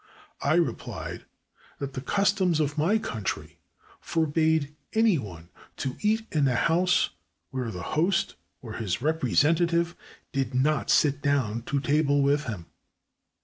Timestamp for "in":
6.31-6.47